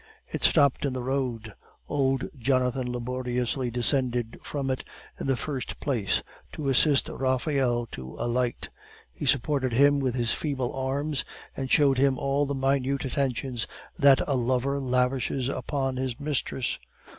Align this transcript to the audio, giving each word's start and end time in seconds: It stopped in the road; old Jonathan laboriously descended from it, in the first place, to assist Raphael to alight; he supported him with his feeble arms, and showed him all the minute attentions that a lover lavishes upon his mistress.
It 0.27 0.43
stopped 0.43 0.83
in 0.83 0.93
the 0.93 1.03
road; 1.03 1.53
old 1.87 2.27
Jonathan 2.35 2.91
laboriously 2.91 3.69
descended 3.69 4.39
from 4.41 4.71
it, 4.71 4.83
in 5.19 5.27
the 5.27 5.35
first 5.35 5.79
place, 5.79 6.23
to 6.53 6.69
assist 6.69 7.07
Raphael 7.07 7.85
to 7.91 8.15
alight; 8.17 8.71
he 9.13 9.27
supported 9.27 9.73
him 9.73 9.99
with 9.99 10.15
his 10.15 10.33
feeble 10.33 10.73
arms, 10.73 11.23
and 11.55 11.69
showed 11.69 11.99
him 11.99 12.17
all 12.17 12.47
the 12.47 12.55
minute 12.55 13.05
attentions 13.05 13.67
that 13.99 14.27
a 14.27 14.33
lover 14.33 14.79
lavishes 14.79 15.47
upon 15.47 15.97
his 15.97 16.19
mistress. 16.19 16.79